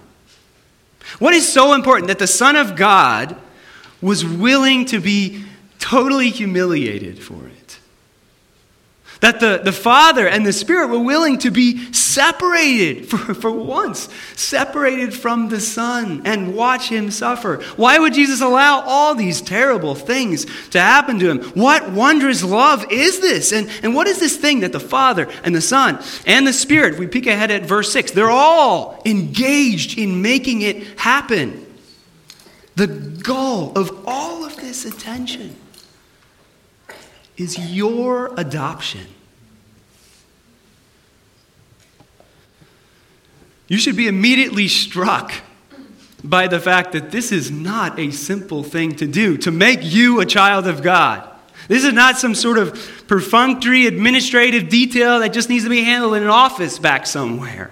What 1.19 1.35
is 1.35 1.51
so 1.51 1.73
important 1.73 2.09
that 2.09 2.19
the 2.19 2.27
Son 2.27 2.55
of 2.55 2.77
God 2.77 3.37
was 4.01 4.25
willing 4.25 4.85
to 4.87 5.01
be 5.01 5.45
totally 5.79 6.31
humiliated 6.31 7.19
for 7.19 7.47
it? 7.47 7.59
That 9.21 9.41
the, 9.41 9.61
the 9.65 9.73
Father 9.73 10.29
and 10.29 10.47
the 10.47 10.53
Spirit 10.53 10.91
were 10.91 11.01
willing 11.01 11.39
to 11.39 11.51
be 11.51 11.93
separated 11.93 13.09
for, 13.11 13.35
for 13.35 13.51
once, 13.51 14.09
separated 14.37 15.13
from 15.13 15.49
the 15.49 15.61
Son 15.61 16.23
and 16.25 16.55
watch 16.55 16.89
Him 16.89 17.11
suffer. 17.11 17.61
Why 17.77 17.99
would 17.99 18.15
Jesus 18.15 18.41
allow 18.41 18.83
all 18.83 19.15
these 19.15 19.41
terrible 19.41 19.97
things 19.97 20.47
to 20.71 20.81
happen 20.81 21.19
to 21.19 21.31
Him? 21.31 21.43
What 21.51 21.91
wondrous 21.91 22.45
love 22.45 22.93
is 22.93 23.19
this? 23.19 23.53
And, 23.53 23.69
and 23.83 23.95
what 23.95 24.07
is 24.07 24.21
this 24.21 24.37
thing 24.37 24.61
that 24.61 24.73
the 24.73 24.81
Father 24.81 25.29
and 25.43 25.55
the 25.55 25.61
Son 25.61 26.01
and 26.25 26.47
the 26.47 26.53
Spirit, 26.53 26.99
we 26.99 27.09
peek 27.09 27.27
ahead 27.27 27.51
at 27.51 27.65
verse 27.65 27.93
6, 27.93 28.13
they're 28.13 28.31
all 28.31 29.03
engaged 29.05 29.99
in 29.99 30.23
making 30.23 30.63
it 30.63 30.99
happen. 30.99 31.65
The 32.77 32.87
goal 33.23 33.73
of 33.77 34.05
all 34.07 34.45
of 34.45 34.57
this 34.57 34.85
attention 34.85 35.57
is 37.37 37.59
your 37.73 38.33
adoption. 38.37 39.07
You 43.69 43.79
should 43.79 43.97
be 43.97 44.09
immediately 44.09 44.67
struck 44.67 45.33
by 46.25 46.49
the 46.49 46.59
fact 46.59 46.93
that 46.93 47.11
this 47.11 47.31
is 47.31 47.51
not 47.51 47.99
a 47.99 48.11
simple 48.11 48.63
thing 48.63 48.97
to 48.97 49.07
do, 49.07 49.37
to 49.39 49.51
make 49.51 49.81
you 49.83 50.21
a 50.21 50.27
child 50.27 50.67
of 50.67 50.83
God. 50.83 51.29
This 51.69 51.85
is 51.85 51.93
not 51.93 52.19
some 52.19 52.35
sort 52.35 52.59
of 52.59 53.05
perfunctory 53.07 53.87
administrative 53.87 54.69
detail 54.69 55.21
that 55.21 55.33
just 55.33 55.49
needs 55.49 55.65
to 55.65 55.71
be 55.71 55.83
handled 55.83 56.15
in 56.15 56.23
an 56.23 56.31
office 56.31 56.79
back 56.79 57.07
somewhere. 57.07 57.71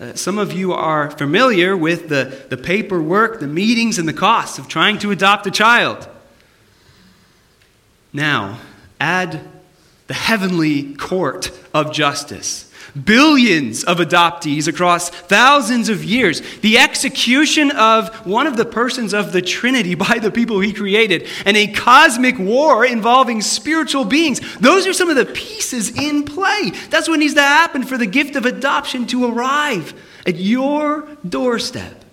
Uh, 0.00 0.14
some 0.14 0.38
of 0.38 0.50
you 0.50 0.72
are 0.72 1.10
familiar 1.10 1.76
with 1.76 2.08
the, 2.08 2.46
the 2.48 2.56
paperwork, 2.56 3.38
the 3.38 3.46
meetings, 3.46 3.98
and 3.98 4.08
the 4.08 4.14
costs 4.14 4.58
of 4.58 4.66
trying 4.66 4.98
to 4.98 5.10
adopt 5.10 5.46
a 5.46 5.50
child. 5.50 6.08
Now, 8.10 8.58
add 8.98 9.42
the 10.06 10.14
heavenly 10.14 10.94
court 10.94 11.50
of 11.74 11.92
justice. 11.92 12.69
Billions 13.04 13.84
of 13.84 13.98
adoptees 13.98 14.66
across 14.66 15.10
thousands 15.10 15.88
of 15.88 16.02
years. 16.02 16.42
The 16.60 16.78
execution 16.78 17.70
of 17.72 18.14
one 18.26 18.46
of 18.46 18.56
the 18.56 18.64
persons 18.64 19.14
of 19.14 19.32
the 19.32 19.42
Trinity 19.42 19.94
by 20.10 20.18
the 20.18 20.30
people 20.30 20.60
he 20.60 20.72
created, 20.72 21.28
and 21.44 21.56
a 21.56 21.68
cosmic 21.68 22.38
war 22.38 22.84
involving 22.84 23.40
spiritual 23.40 24.04
beings. 24.04 24.40
Those 24.58 24.86
are 24.86 24.92
some 24.92 25.10
of 25.10 25.16
the 25.16 25.26
pieces 25.26 25.96
in 25.96 26.24
play. 26.24 26.72
That's 26.90 27.08
what 27.08 27.18
needs 27.18 27.34
to 27.34 27.42
happen 27.42 27.84
for 27.84 27.96
the 27.98 28.06
gift 28.06 28.36
of 28.36 28.46
adoption 28.46 29.06
to 29.08 29.26
arrive 29.26 29.94
at 30.26 30.36
your 30.36 31.08
doorstep. 31.28 32.04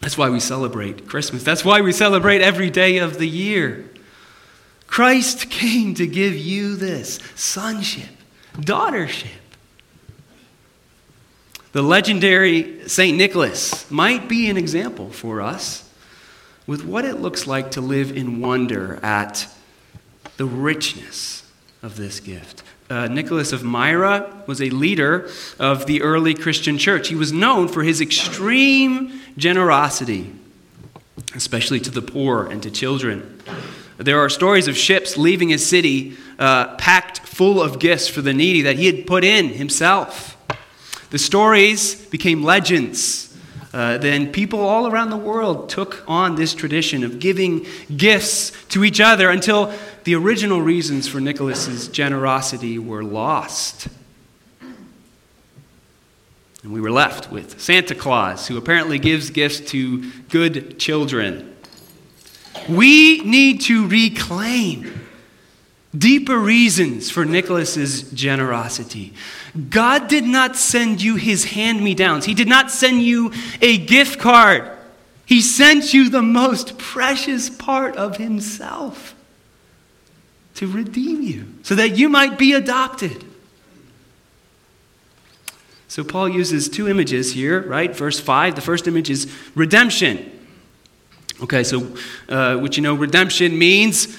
That's 0.00 0.18
why 0.18 0.28
we 0.28 0.38
celebrate 0.38 1.08
Christmas. 1.08 1.42
That's 1.42 1.64
why 1.64 1.80
we 1.80 1.90
celebrate 1.90 2.42
every 2.42 2.68
day 2.68 2.98
of 2.98 3.18
the 3.18 3.26
year. 3.26 3.88
Christ 4.94 5.50
came 5.50 5.94
to 5.94 6.06
give 6.06 6.36
you 6.36 6.76
this 6.76 7.18
sonship, 7.34 8.10
daughtership. 8.58 9.26
The 11.72 11.82
legendary 11.82 12.88
St. 12.88 13.16
Nicholas 13.18 13.90
might 13.90 14.28
be 14.28 14.48
an 14.48 14.56
example 14.56 15.10
for 15.10 15.40
us 15.42 15.92
with 16.68 16.84
what 16.84 17.04
it 17.04 17.16
looks 17.16 17.48
like 17.48 17.72
to 17.72 17.80
live 17.80 18.16
in 18.16 18.40
wonder 18.40 19.00
at 19.04 19.48
the 20.36 20.46
richness 20.46 21.42
of 21.82 21.96
this 21.96 22.20
gift. 22.20 22.62
Uh, 22.88 23.08
Nicholas 23.08 23.52
of 23.52 23.64
Myra 23.64 24.44
was 24.46 24.62
a 24.62 24.70
leader 24.70 25.28
of 25.58 25.86
the 25.86 26.02
early 26.02 26.34
Christian 26.34 26.78
church. 26.78 27.08
He 27.08 27.16
was 27.16 27.32
known 27.32 27.66
for 27.66 27.82
his 27.82 28.00
extreme 28.00 29.20
generosity, 29.36 30.32
especially 31.34 31.80
to 31.80 31.90
the 31.90 32.00
poor 32.00 32.46
and 32.46 32.62
to 32.62 32.70
children. 32.70 33.42
There 33.96 34.18
are 34.18 34.28
stories 34.28 34.66
of 34.66 34.76
ships 34.76 35.16
leaving 35.16 35.50
his 35.50 35.64
city 35.64 36.16
uh, 36.38 36.74
packed 36.76 37.20
full 37.20 37.62
of 37.62 37.78
gifts 37.78 38.08
for 38.08 38.22
the 38.22 38.34
needy 38.34 38.62
that 38.62 38.76
he 38.76 38.86
had 38.86 39.06
put 39.06 39.22
in 39.24 39.50
himself. 39.50 40.36
The 41.10 41.18
stories 41.18 41.94
became 42.06 42.42
legends. 42.42 43.36
Uh, 43.72 43.98
then 43.98 44.30
people 44.30 44.60
all 44.60 44.86
around 44.86 45.10
the 45.10 45.16
world 45.16 45.68
took 45.68 46.04
on 46.08 46.36
this 46.36 46.54
tradition 46.54 47.02
of 47.02 47.18
giving 47.18 47.66
gifts 47.96 48.50
to 48.68 48.84
each 48.84 49.00
other 49.00 49.30
until 49.30 49.72
the 50.04 50.14
original 50.14 50.60
reasons 50.60 51.08
for 51.08 51.20
Nicholas's 51.20 51.88
generosity 51.88 52.78
were 52.78 53.02
lost. 53.02 53.88
And 56.62 56.72
we 56.72 56.80
were 56.80 56.90
left 56.90 57.30
with 57.30 57.60
Santa 57.60 57.94
Claus, 57.94 58.48
who 58.48 58.56
apparently 58.56 58.98
gives 58.98 59.30
gifts 59.30 59.60
to 59.72 60.10
good 60.30 60.78
children. 60.78 61.53
We 62.68 63.20
need 63.20 63.62
to 63.62 63.86
reclaim 63.88 65.04
deeper 65.96 66.38
reasons 66.38 67.10
for 67.10 67.24
Nicholas's 67.24 68.10
generosity. 68.10 69.12
God 69.70 70.08
did 70.08 70.24
not 70.24 70.56
send 70.56 71.02
you 71.02 71.16
his 71.16 71.44
hand 71.44 71.82
me 71.82 71.94
downs, 71.94 72.24
He 72.24 72.34
did 72.34 72.48
not 72.48 72.70
send 72.70 73.02
you 73.02 73.32
a 73.60 73.78
gift 73.78 74.18
card. 74.18 74.70
He 75.26 75.40
sent 75.40 75.94
you 75.94 76.10
the 76.10 76.22
most 76.22 76.76
precious 76.76 77.48
part 77.48 77.96
of 77.96 78.18
Himself 78.18 79.14
to 80.56 80.66
redeem 80.66 81.22
you 81.22 81.46
so 81.62 81.74
that 81.74 81.96
you 81.96 82.08
might 82.08 82.38
be 82.38 82.52
adopted. 82.52 83.24
So 85.88 86.04
Paul 86.04 86.28
uses 86.28 86.68
two 86.68 86.88
images 86.88 87.32
here, 87.32 87.62
right? 87.62 87.94
Verse 87.94 88.18
5, 88.18 88.56
the 88.56 88.60
first 88.60 88.88
image 88.88 89.10
is 89.10 89.32
redemption. 89.54 90.33
Okay, 91.42 91.64
so 91.64 91.96
uh, 92.28 92.56
which 92.56 92.76
you 92.76 92.82
know, 92.82 92.94
redemption 92.94 93.58
means 93.58 94.18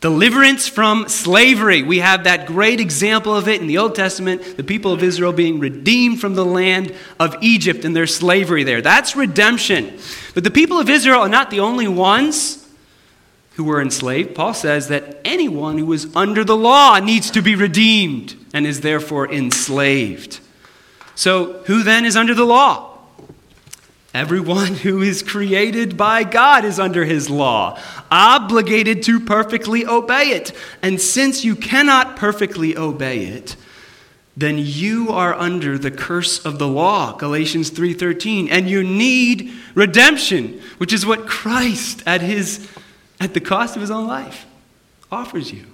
deliverance 0.00 0.68
from 0.68 1.08
slavery. 1.08 1.82
We 1.82 1.98
have 1.98 2.24
that 2.24 2.46
great 2.46 2.80
example 2.80 3.34
of 3.34 3.48
it 3.48 3.60
in 3.60 3.66
the 3.66 3.78
Old 3.78 3.94
Testament, 3.94 4.56
the 4.56 4.64
people 4.64 4.92
of 4.92 5.02
Israel 5.02 5.32
being 5.32 5.58
redeemed 5.58 6.20
from 6.20 6.34
the 6.34 6.44
land 6.44 6.94
of 7.18 7.36
Egypt 7.40 7.84
and 7.84 7.94
their 7.94 8.06
slavery 8.06 8.64
there. 8.64 8.80
That's 8.80 9.16
redemption. 9.16 9.98
But 10.34 10.44
the 10.44 10.50
people 10.50 10.78
of 10.78 10.88
Israel 10.88 11.20
are 11.20 11.28
not 11.28 11.50
the 11.50 11.60
only 11.60 11.88
ones 11.88 12.66
who 13.56 13.64
were 13.64 13.80
enslaved, 13.80 14.34
Paul 14.34 14.52
says 14.52 14.88
that 14.88 15.18
anyone 15.24 15.78
who 15.78 15.90
is 15.94 16.14
under 16.14 16.44
the 16.44 16.56
law 16.56 16.98
needs 16.98 17.30
to 17.30 17.40
be 17.40 17.54
redeemed 17.54 18.36
and 18.52 18.66
is 18.66 18.82
therefore 18.82 19.32
enslaved. 19.32 20.40
So, 21.14 21.62
who 21.64 21.82
then 21.82 22.04
is 22.04 22.16
under 22.16 22.34
the 22.34 22.44
law? 22.44 22.85
Everyone 24.16 24.72
who 24.76 25.02
is 25.02 25.22
created 25.22 25.94
by 25.98 26.24
God 26.24 26.64
is 26.64 26.80
under 26.80 27.04
his 27.04 27.28
law, 27.28 27.78
obligated 28.10 29.02
to 29.02 29.20
perfectly 29.20 29.84
obey 29.84 30.30
it. 30.30 30.54
And 30.80 30.98
since 30.98 31.44
you 31.44 31.54
cannot 31.54 32.16
perfectly 32.16 32.78
obey 32.78 33.26
it, 33.26 33.56
then 34.34 34.56
you 34.56 35.10
are 35.10 35.34
under 35.34 35.76
the 35.76 35.90
curse 35.90 36.42
of 36.46 36.58
the 36.58 36.66
law 36.66 37.12
galatians 37.12 37.70
3.13 37.70 38.48
and 38.50 38.70
you 38.70 38.82
need 38.82 39.52
redemption 39.74 40.60
which 40.76 40.92
is 40.92 41.06
what 41.06 41.26
christ 41.26 42.02
at 42.04 42.20
his 42.20 42.68
at 43.18 43.32
the 43.32 43.40
cost 43.40 43.76
of 43.76 43.80
his 43.80 43.90
own 43.90 44.06
life 44.06 44.44
offers 45.10 45.52
you 45.52 45.64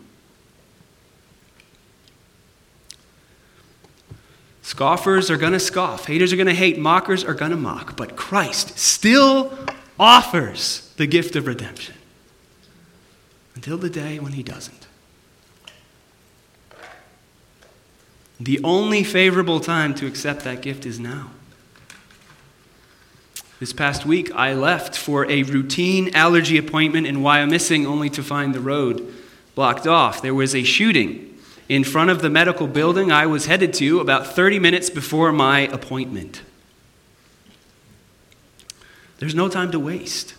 scoffers 4.63 5.31
are 5.31 5.37
going 5.37 5.53
to 5.53 5.61
scoff 5.61 6.07
haters 6.07 6.33
are 6.33 6.37
going 6.37 6.47
to 6.47 6.55
hate 6.55 6.79
mockers 6.79 7.25
are 7.25 7.35
going 7.35 7.51
to 7.51 7.57
mock 7.57 7.97
but 7.97 8.17
christ 8.17 8.79
still 8.79 9.57
offers 9.99 10.93
the 10.97 11.07
gift 11.07 11.37
of 11.37 11.47
redemption 11.47 11.95
until 13.55 13.77
the 13.77 13.91
day 13.91 14.19
when 14.19 14.33
he 14.33 14.43
doesn't 14.43 14.83
The 18.45 18.61
only 18.65 19.05
favorable 19.05 19.61
time 19.61 19.95
to 19.95 20.07
accept 20.07 20.43
that 20.43 20.63
gift 20.63 20.85
is 20.85 20.99
now. 20.99 21.31
This 23.61 23.73
past 23.73 24.05
week, 24.05 24.35
I 24.35 24.53
left 24.53 24.97
for 24.97 25.31
a 25.31 25.45
routine 25.45 26.13
allergy 26.13 26.59
appointment 26.59 27.07
in 27.07 27.19
Wyomissing 27.19 27.87
only 27.87 28.11
to 28.11 28.23
find 28.25 28.53
the 28.53 28.61
road 28.61 29.15
blocked 29.55 29.87
off. 29.87 30.23
There 30.23 30.35
was 30.35 30.57
a 30.57 30.65
shooting 30.65 31.32
in 31.69 31.85
front 31.85 32.11
of 32.11 32.23
the 32.23 32.31
medical 32.31 32.67
building 32.67 33.11
I 33.11 33.27
was 33.27 33.47
headed 33.47 33.73
to 33.75 34.01
about 34.01 34.27
30 34.27 34.59
minutes 34.59 34.91
before 34.91 35.33
my 35.33 35.61
appointment. 35.61 36.43
There's 39.19 39.35
no 39.35 39.49
time 39.49 39.71
to 39.73 39.79
waste. 39.79 40.35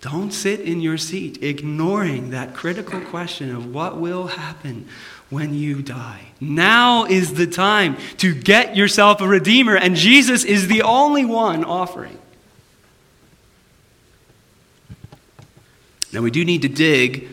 Don't 0.00 0.32
sit 0.32 0.60
in 0.60 0.80
your 0.80 0.98
seat 0.98 1.42
ignoring 1.42 2.30
that 2.30 2.54
critical 2.54 3.00
question 3.00 3.54
of 3.54 3.72
what 3.72 3.98
will 3.98 4.26
happen 4.28 4.86
when 5.30 5.54
you 5.54 5.82
die. 5.82 6.26
Now 6.40 7.06
is 7.06 7.34
the 7.34 7.46
time 7.46 7.96
to 8.18 8.34
get 8.34 8.76
yourself 8.76 9.20
a 9.20 9.28
Redeemer, 9.28 9.76
and 9.76 9.96
Jesus 9.96 10.44
is 10.44 10.68
the 10.68 10.82
only 10.82 11.24
one 11.24 11.64
offering. 11.64 12.18
Now, 16.12 16.20
we 16.20 16.30
do 16.30 16.44
need 16.44 16.62
to 16.62 16.68
dig 16.68 17.28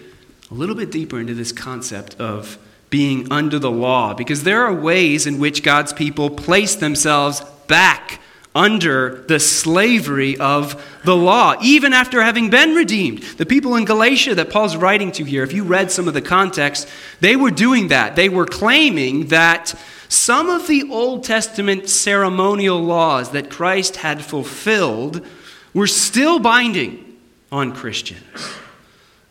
a 0.51 0.53
little 0.53 0.75
bit 0.75 0.91
deeper 0.91 1.19
into 1.19 1.33
this 1.33 1.53
concept 1.53 2.19
of 2.19 2.57
being 2.89 3.31
under 3.31 3.57
the 3.57 3.71
law, 3.71 4.13
because 4.13 4.43
there 4.43 4.65
are 4.65 4.73
ways 4.73 5.25
in 5.25 5.39
which 5.39 5.63
God's 5.63 5.93
people 5.93 6.29
place 6.29 6.75
themselves 6.75 7.41
back 7.67 8.19
under 8.53 9.21
the 9.29 9.39
slavery 9.39 10.37
of 10.37 11.01
the 11.05 11.15
law, 11.15 11.55
even 11.61 11.93
after 11.93 12.21
having 12.21 12.49
been 12.49 12.75
redeemed. 12.75 13.23
The 13.23 13.45
people 13.45 13.77
in 13.77 13.85
Galatia 13.85 14.35
that 14.35 14.49
Paul's 14.49 14.75
writing 14.75 15.13
to 15.13 15.23
here, 15.23 15.43
if 15.43 15.53
you 15.53 15.63
read 15.63 15.89
some 15.89 16.09
of 16.09 16.13
the 16.13 16.21
context, 16.21 16.85
they 17.21 17.37
were 17.37 17.49
doing 17.49 17.87
that. 17.87 18.17
They 18.17 18.27
were 18.27 18.45
claiming 18.45 19.27
that 19.27 19.73
some 20.09 20.49
of 20.49 20.67
the 20.67 20.83
Old 20.91 21.23
Testament 21.23 21.87
ceremonial 21.87 22.83
laws 22.83 23.31
that 23.31 23.49
Christ 23.49 23.95
had 23.95 24.21
fulfilled 24.21 25.25
were 25.73 25.87
still 25.87 26.39
binding 26.39 27.17
on 27.53 27.73
Christians. 27.73 28.19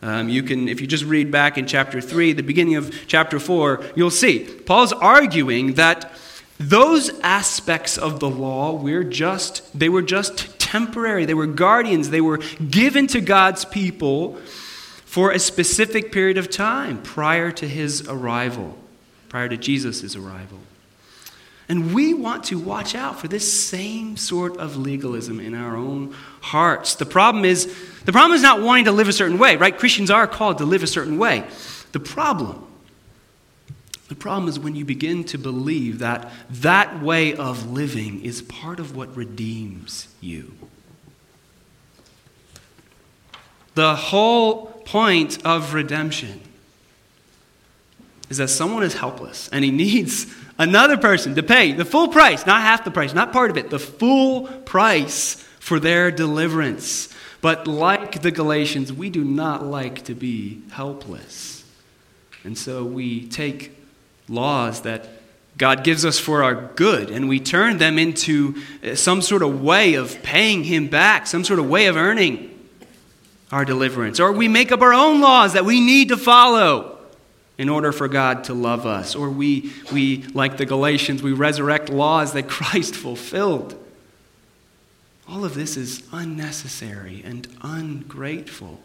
Um, 0.02 0.28
you 0.28 0.42
can, 0.42 0.68
if 0.68 0.80
you 0.80 0.86
just 0.86 1.04
read 1.04 1.30
back 1.30 1.58
in 1.58 1.66
chapter 1.66 2.00
3, 2.00 2.32
the 2.32 2.42
beginning 2.42 2.76
of 2.76 2.94
chapter 3.06 3.38
4, 3.38 3.84
you'll 3.96 4.10
see 4.10 4.40
Paul's 4.40 4.92
arguing 4.92 5.74
that 5.74 6.12
those 6.58 7.08
aspects 7.20 7.96
of 7.98 8.20
the 8.20 8.28
law 8.28 8.74
were 8.74 9.04
just 9.04 9.78
they 9.78 9.88
were 9.88 10.02
just 10.02 10.58
temporary. 10.58 11.24
They 11.24 11.34
were 11.34 11.46
guardians. 11.46 12.10
They 12.10 12.20
were 12.20 12.38
given 12.68 13.06
to 13.08 13.20
God's 13.20 13.64
people 13.64 14.36
for 15.04 15.32
a 15.32 15.38
specific 15.38 16.12
period 16.12 16.38
of 16.38 16.50
time 16.50 17.02
prior 17.02 17.50
to 17.52 17.66
his 17.66 18.06
arrival, 18.08 18.76
prior 19.28 19.48
to 19.48 19.56
Jesus' 19.56 20.14
arrival. 20.14 20.58
And 21.70 21.94
we 21.94 22.14
want 22.14 22.42
to 22.46 22.58
watch 22.58 22.96
out 22.96 23.20
for 23.20 23.28
this 23.28 23.50
same 23.50 24.16
sort 24.16 24.56
of 24.56 24.76
legalism 24.76 25.38
in 25.38 25.54
our 25.54 25.76
own 25.76 26.16
hearts. 26.40 26.96
The 26.96 27.06
problem 27.06 27.44
is 27.44 27.66
the 28.04 28.10
problem 28.10 28.34
is 28.34 28.42
not 28.42 28.60
wanting 28.60 28.86
to 28.86 28.92
live 28.92 29.06
a 29.06 29.12
certain 29.12 29.38
way, 29.38 29.54
right? 29.54 29.78
Christians 29.78 30.10
are 30.10 30.26
called 30.26 30.58
to 30.58 30.64
live 30.64 30.82
a 30.82 30.88
certain 30.88 31.16
way. 31.16 31.46
The 31.92 32.00
problem 32.00 32.66
the 34.08 34.16
problem 34.16 34.48
is 34.48 34.58
when 34.58 34.74
you 34.74 34.84
begin 34.84 35.22
to 35.26 35.38
believe 35.38 36.00
that 36.00 36.32
that 36.50 37.00
way 37.00 37.32
of 37.36 37.70
living 37.70 38.20
is 38.24 38.42
part 38.42 38.80
of 38.80 38.96
what 38.96 39.16
redeems 39.16 40.08
you. 40.20 40.52
The 43.76 43.94
whole 43.94 44.66
point 44.84 45.38
of 45.46 45.74
redemption 45.74 46.40
is 48.28 48.38
that 48.38 48.48
someone 48.48 48.82
is 48.82 48.94
helpless 48.94 49.48
and 49.52 49.64
he 49.64 49.70
needs 49.86 50.26
another 50.60 50.98
person 50.98 51.34
to 51.34 51.42
pay 51.42 51.72
the 51.72 51.86
full 51.86 52.08
price, 52.08 52.44
not 52.44 52.60
half 52.60 52.84
the 52.84 52.90
price, 52.90 53.14
not 53.14 53.32
part 53.32 53.50
of 53.50 53.56
it, 53.56 53.70
the 53.70 53.78
full 53.78 54.46
price 54.46 55.34
for 55.58 55.80
their 55.80 56.10
deliverance. 56.10 57.08
But 57.40 57.66
like 57.66 58.20
the 58.20 58.30
Galatians, 58.30 58.92
we 58.92 59.08
do 59.08 59.24
not 59.24 59.64
like 59.64 60.04
to 60.04 60.14
be 60.14 60.60
helpless. 60.72 61.64
And 62.44 62.56
so 62.56 62.84
we 62.84 63.26
take 63.26 63.74
laws 64.28 64.82
that 64.82 65.08
God 65.56 65.82
gives 65.82 66.04
us 66.04 66.18
for 66.18 66.42
our 66.42 66.54
good, 66.54 67.10
and 67.10 67.28
we 67.28 67.40
turn 67.40 67.78
them 67.78 67.98
into 67.98 68.54
uh, 68.84 68.94
some 68.94 69.22
sort 69.22 69.42
of 69.42 69.62
way 69.62 69.94
of 69.94 70.22
paying 70.22 70.64
Him 70.64 70.88
back, 70.88 71.26
some 71.26 71.44
sort 71.44 71.58
of 71.58 71.68
way 71.68 71.86
of 71.86 71.96
earning 71.96 72.48
our 73.50 73.64
deliverance. 73.64 74.20
Or 74.20 74.32
we 74.32 74.46
make 74.46 74.72
up 74.72 74.80
our 74.80 74.92
own 74.94 75.20
laws 75.20 75.54
that 75.54 75.64
we 75.64 75.80
need 75.80 76.08
to 76.08 76.16
follow 76.16 76.99
in 77.60 77.68
order 77.68 77.92
for 77.92 78.08
God 78.08 78.44
to 78.44 78.54
love 78.54 78.86
us. 78.86 79.14
Or 79.14 79.28
we, 79.28 79.70
we 79.92 80.22
like 80.32 80.56
the 80.56 80.64
Galatians, 80.64 81.22
we 81.22 81.32
resurrect 81.32 81.90
laws 81.90 82.32
that 82.32 82.44
Christ 82.48 82.94
fulfilled. 82.94 83.78
All 85.28 85.44
of 85.44 85.54
this 85.54 85.76
is 85.76 86.02
unnecessary 86.10 87.20
and 87.22 87.46
ungrateful. 87.60 88.80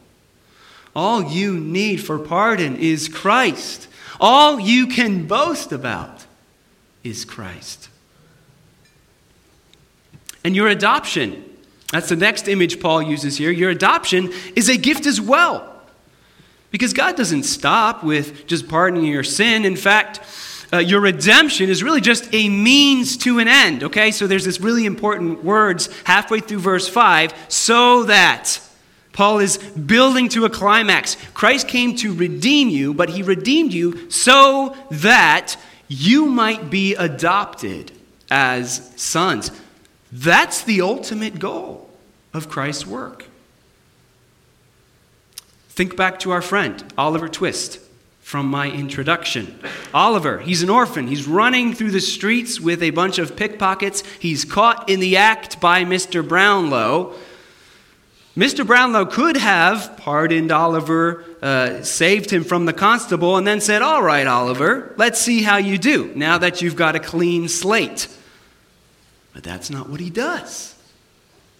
All 0.93 1.23
you 1.23 1.57
need 1.57 2.03
for 2.03 2.19
pardon 2.19 2.75
is 2.75 3.07
Christ. 3.07 3.87
All 4.19 4.59
you 4.59 4.87
can 4.87 5.25
boast 5.25 5.71
about 5.71 6.25
is 7.01 7.23
Christ. 7.23 7.87
And 10.43 10.53
your 10.53 10.67
adoption, 10.67 11.45
that's 11.93 12.09
the 12.09 12.17
next 12.17 12.49
image 12.49 12.81
Paul 12.81 13.01
uses 13.01 13.37
here. 13.37 13.51
Your 13.51 13.69
adoption 13.69 14.33
is 14.53 14.67
a 14.67 14.75
gift 14.75 15.05
as 15.05 15.21
well. 15.21 15.74
Because 16.71 16.93
God 16.93 17.15
doesn't 17.15 17.43
stop 17.43 18.03
with 18.03 18.47
just 18.47 18.67
pardoning 18.67 19.05
your 19.05 19.23
sin. 19.23 19.65
In 19.65 19.75
fact, 19.75 20.19
uh, 20.73 20.79
your 20.79 20.99
redemption 20.99 21.69
is 21.69 21.83
really 21.83 22.01
just 22.01 22.27
a 22.33 22.49
means 22.49 23.17
to 23.17 23.39
an 23.39 23.47
end. 23.47 23.83
Okay, 23.83 24.11
so 24.11 24.27
there's 24.27 24.45
this 24.45 24.59
really 24.59 24.85
important 24.85 25.43
words 25.43 25.89
halfway 26.03 26.39
through 26.39 26.59
verse 26.59 26.87
5 26.87 27.33
so 27.47 28.03
that. 28.03 28.61
Paul 29.13 29.39
is 29.39 29.57
building 29.57 30.27
to 30.29 30.43
a 30.43 30.49
climax. 30.49 31.15
Christ 31.33 31.69
came 31.69 31.95
to 31.97 32.13
redeem 32.13 32.67
you, 32.67 32.93
but 32.93 33.07
he 33.07 33.23
redeemed 33.23 33.71
you 33.71 34.11
so 34.11 34.75
that 34.91 35.55
you 35.87 36.25
might 36.25 36.69
be 36.69 36.95
adopted 36.95 37.93
as 38.29 38.91
sons. 38.97 39.51
That's 40.11 40.63
the 40.63 40.81
ultimate 40.81 41.39
goal 41.39 41.89
of 42.33 42.49
Christ's 42.49 42.85
work. 42.85 43.27
Think 45.75 45.97
back 45.97 46.19
to 46.19 46.31
our 46.31 46.41
friend, 46.41 46.81
Oliver 46.97 47.27
Twist, 47.27 47.79
from 48.21 48.47
my 48.47 48.71
introduction. 48.71 49.59
Oliver, 49.93 50.39
he's 50.39 50.63
an 50.63 50.69
orphan. 50.69 51.07
He's 51.07 51.27
running 51.27 51.73
through 51.73 51.91
the 51.91 51.99
streets 51.99 52.61
with 52.61 52.81
a 52.81 52.91
bunch 52.91 53.19
of 53.19 53.35
pickpockets. 53.35 54.01
He's 54.19 54.45
caught 54.45 54.89
in 54.89 55.01
the 55.01 55.17
act 55.17 55.59
by 55.59 55.83
Mr. 55.83 56.25
Brownlow. 56.25 57.15
Mr. 58.37 58.65
Brownlow 58.65 59.05
could 59.05 59.35
have 59.35 59.97
pardoned 59.97 60.51
Oliver, 60.51 61.25
uh, 61.41 61.83
saved 61.83 62.29
him 62.29 62.45
from 62.45 62.65
the 62.65 62.73
constable, 62.73 63.35
and 63.35 63.45
then 63.45 63.59
said, 63.59 63.81
All 63.81 64.01
right, 64.01 64.27
Oliver, 64.27 64.93
let's 64.95 65.19
see 65.19 65.43
how 65.43 65.57
you 65.57 65.77
do 65.77 66.13
now 66.15 66.37
that 66.37 66.61
you've 66.61 66.75
got 66.77 66.95
a 66.95 66.99
clean 66.99 67.49
slate. 67.49 68.07
But 69.33 69.43
that's 69.43 69.69
not 69.69 69.89
what 69.89 69.99
he 69.99 70.09
does. 70.09 70.74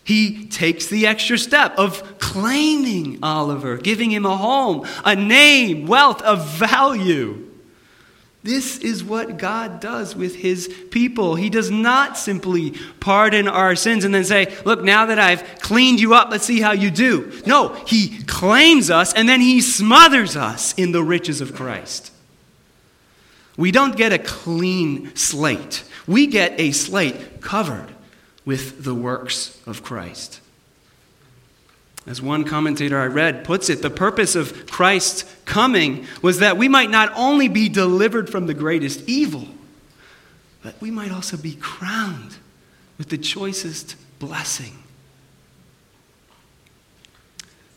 He 0.06 0.46
takes 0.46 0.86
the 0.86 1.08
extra 1.08 1.36
step 1.36 1.80
of 1.80 2.20
claiming 2.20 3.18
Oliver, 3.24 3.76
giving 3.76 4.12
him 4.12 4.24
a 4.24 4.38
home, 4.38 4.88
a 5.04 5.16
name, 5.16 5.88
wealth, 5.88 6.22
a 6.24 6.36
value. 6.36 7.52
This 8.44 8.78
is 8.78 9.04
what 9.04 9.40
God 9.40 9.80
does 9.80 10.16
with 10.16 10.36
his 10.36 10.72
people. 10.92 11.34
He 11.34 11.50
does 11.50 11.72
not 11.72 12.20
simply 12.20 12.76
pardon 13.00 13.48
our 13.48 13.76
sins 13.76 14.06
and 14.06 14.14
then 14.14 14.24
say, 14.24 14.56
Look, 14.64 14.84
now 14.84 15.08
that 15.08 15.18
I've 15.18 15.60
cleaned 15.62 16.00
you 16.00 16.14
up, 16.14 16.30
let's 16.30 16.46
see 16.46 16.62
how 16.62 16.74
you 16.74 16.92
do. 16.92 17.42
No, 17.48 17.70
he 17.88 18.22
claims 18.26 18.92
us 18.92 19.12
and 19.12 19.28
then 19.28 19.42
he 19.42 19.60
smothers 19.60 20.36
us 20.36 20.76
in 20.76 20.92
the 20.92 21.04
riches 21.04 21.42
of 21.42 21.56
Christ. 21.56 22.12
We 23.58 23.72
don't 23.72 23.98
get 23.98 24.14
a 24.14 24.20
clean 24.20 25.16
slate, 25.16 25.84
we 26.06 26.28
get 26.28 26.60
a 26.60 26.74
slate 26.74 27.42
covered 27.42 27.95
with 28.46 28.84
the 28.84 28.94
works 28.94 29.60
of 29.66 29.84
Christ. 29.84 30.40
As 32.08 32.22
one 32.22 32.44
commentator 32.44 33.00
I 33.00 33.08
read 33.08 33.44
puts 33.44 33.70
it, 33.70 33.82
the 33.82 33.90
purpose 33.90 34.36
of 34.36 34.68
Christ's 34.68 35.24
coming 35.46 36.06
was 36.22 36.40
that 36.40 36.56
we 36.56 36.68
might 36.68 36.92
not 36.92 37.12
only 37.16 37.48
be 37.48 37.68
delivered 37.68 38.30
from 38.30 38.46
the 38.46 38.54
greatest 38.54 39.10
evil, 39.10 39.48
but 40.62 40.80
we 40.80 40.92
might 40.92 41.12
also 41.12 41.36
be 41.36 41.56
crowned 41.56 42.38
with 43.00 43.10
the 43.10 43.18
choicest 43.18 43.96
blessing. 44.20 44.78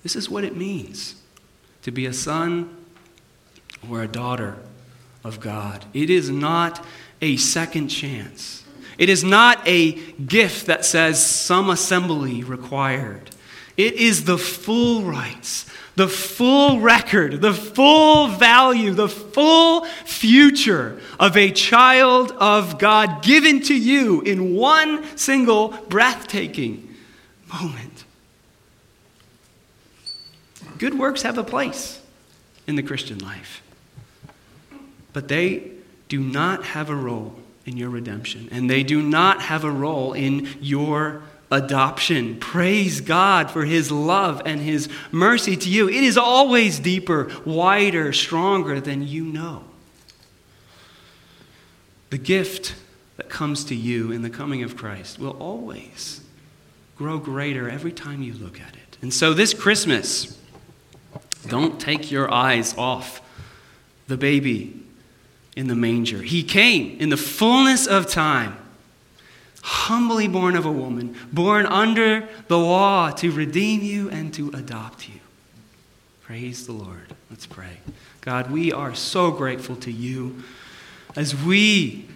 This 0.03 0.15
is 0.15 0.29
what 0.29 0.45
it 0.45 0.57
means 0.57 1.17
to 1.83 1.91
be 1.91 2.07
a 2.07 2.13
son 2.13 2.77
or 3.89 4.03
a 4.03 4.09
daughter 4.09 4.57
of 5.25 5.41
God. 5.41 5.87
It 5.95 6.11
is 6.11 6.31
not 6.31 6.85
a 7.21 7.37
second 7.37 7.89
chance. 7.89 8.65
It 8.99 9.09
is 9.09 9.23
not 9.23 9.67
a 9.67 9.93
gift 9.93 10.67
that 10.67 10.85
says 10.85 11.25
some 11.25 11.71
assembly 11.71 12.43
required. 12.43 13.31
It 13.77 13.95
is 13.95 14.25
the 14.25 14.37
full 14.37 15.05
rights, 15.05 15.67
the 15.95 16.09
full 16.09 16.81
record, 16.81 17.41
the 17.41 17.55
full 17.55 18.27
value, 18.27 18.93
the 18.93 19.09
full 19.09 19.85
future 20.05 21.01
of 21.21 21.37
a 21.37 21.53
child 21.53 22.33
of 22.33 22.81
God 22.81 23.23
given 23.23 23.63
to 23.63 23.75
you 23.75 24.21
in 24.23 24.57
one 24.57 25.05
single 25.17 25.69
breathtaking 25.89 26.93
moment. 27.53 28.05
Good 30.79 30.99
works 30.99 31.23
have 31.23 31.39
a 31.39 31.45
place 31.45 32.01
in 32.67 32.75
the 32.75 32.83
Christian 32.83 33.19
life, 33.19 33.63
but 35.13 35.29
they 35.29 35.71
do 36.09 36.19
not 36.19 36.65
have 36.65 36.91
a 36.91 36.97
role 36.97 37.37
in 37.69 37.77
your 37.77 37.91
redemption, 37.91 38.49
and 38.51 38.69
they 38.69 38.83
do 38.83 39.03
not 39.03 39.43
have 39.43 39.63
a 39.63 39.71
role 39.71 40.15
in 40.15 40.49
your 40.59 41.23
adoption. 41.51 42.41
Praise 42.41 43.03
God 43.03 43.51
for 43.51 43.67
His 43.67 43.93
love 43.93 44.41
and 44.47 44.59
His 44.59 44.89
mercy 45.13 45.55
to 45.55 45.69
you. 45.69 45.87
It 45.87 46.03
is 46.03 46.17
always 46.17 46.79
deeper, 46.79 47.31
wider, 47.45 48.13
stronger 48.15 48.81
than 48.81 49.07
you 49.07 49.23
know. 49.25 49.65
The 52.09 52.17
gift 52.17 52.75
that 53.19 53.29
comes 53.29 53.67
to 53.67 53.75
you 53.75 54.11
in 54.13 54.23
the 54.23 54.31
coming 54.31 54.63
of 54.63 54.75
Christ 54.75 55.19
will 55.19 55.37
always 55.39 56.23
grow 56.97 57.19
greater 57.19 57.69
every 57.69 57.93
time 57.93 58.23
you 58.23 58.33
look 58.33 58.59
at 58.59 58.75
it. 58.75 58.97
And 59.03 59.13
so 59.13 59.35
this 59.35 59.53
Christmas, 59.53 60.39
don't 61.47 61.79
take 61.79 62.11
your 62.11 62.33
eyes 62.33 62.77
off 62.79 63.21
the 64.07 64.17
baby 64.17 64.88
in 65.59 65.67
the 65.67 65.75
manger. 65.75 66.23
He 66.23 66.45
came 66.45 66.97
in 67.01 67.09
the 67.09 67.17
fullness 67.17 67.89
of 67.89 68.09
time 68.09 68.57
humbly 69.61 70.29
born 70.29 70.57
of 70.57 70.65
a 70.65 70.71
woman, 70.71 71.17
born 71.33 71.67
under 71.67 72.29
the 72.47 72.57
law 72.57 73.11
to 73.11 73.33
redeem 73.33 73.83
you 73.83 74.09
and 74.09 74.33
to 74.33 74.51
adopt 74.55 75.09
you. 75.09 75.17
Praise 76.23 76.65
the 76.65 76.73
Lord. 76.73 77.13
Let's 77.29 77.45
pray. 77.45 77.79
God, 78.21 78.53
we 78.53 78.73
are 78.73 78.95
so 78.95 79.33
grateful 79.33 79.75
to 79.77 79.91
you 79.91 80.45
as 81.17 81.35
we 81.35 82.07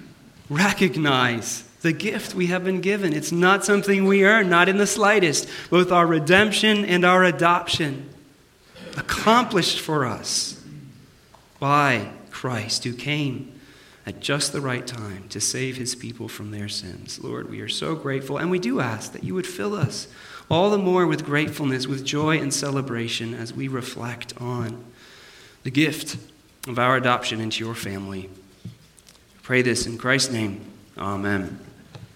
recognize 0.48 1.64
the 1.82 1.92
gift 1.92 2.36
we 2.36 2.46
have 2.46 2.62
been 2.62 2.80
given. 2.80 3.12
It's 3.12 3.32
not 3.32 3.64
something 3.64 4.04
we 4.04 4.24
earn, 4.24 4.48
not 4.48 4.68
in 4.68 4.78
the 4.78 4.86
slightest. 4.86 5.48
Both 5.68 5.90
our 5.90 6.06
redemption 6.06 6.84
and 6.84 7.04
our 7.04 7.24
adoption 7.24 8.08
accomplished 8.96 9.80
for 9.80 10.06
us 10.06 10.62
by 11.58 12.08
Christ 12.42 12.82
who 12.82 12.92
came 12.92 13.52
at 14.04 14.18
just 14.18 14.52
the 14.52 14.60
right 14.60 14.84
time 14.84 15.28
to 15.28 15.40
save 15.40 15.76
his 15.76 15.94
people 15.94 16.26
from 16.26 16.50
their 16.50 16.68
sins. 16.68 17.22
Lord, 17.22 17.48
we 17.48 17.60
are 17.60 17.68
so 17.68 17.94
grateful, 17.94 18.36
and 18.36 18.50
we 18.50 18.58
do 18.58 18.80
ask 18.80 19.12
that 19.12 19.22
you 19.22 19.32
would 19.36 19.46
fill 19.46 19.76
us 19.76 20.08
all 20.50 20.68
the 20.68 20.76
more 20.76 21.06
with 21.06 21.24
gratefulness, 21.24 21.86
with 21.86 22.04
joy 22.04 22.40
and 22.40 22.52
celebration 22.52 23.32
as 23.32 23.52
we 23.52 23.68
reflect 23.68 24.34
on 24.40 24.84
the 25.62 25.70
gift 25.70 26.16
of 26.66 26.80
our 26.80 26.96
adoption 26.96 27.40
into 27.40 27.64
your 27.64 27.76
family. 27.76 28.28
Pray 29.44 29.62
this 29.62 29.86
in 29.86 29.96
Christ's 29.96 30.32
name. 30.32 30.62
Amen. 30.98 31.60